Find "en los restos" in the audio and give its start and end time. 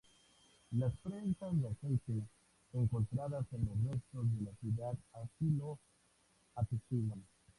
3.51-4.35